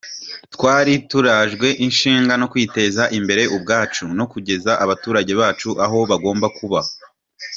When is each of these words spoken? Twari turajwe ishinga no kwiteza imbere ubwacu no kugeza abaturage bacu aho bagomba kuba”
Twari 0.53 0.93
turajwe 1.09 1.67
ishinga 1.87 2.33
no 2.41 2.49
kwiteza 2.51 3.03
imbere 3.17 3.43
ubwacu 3.55 4.03
no 4.17 4.25
kugeza 4.31 4.71
abaturage 4.83 5.31
bacu 5.41 5.69
aho 5.85 5.97
bagomba 6.09 6.47
kuba” 6.57 6.79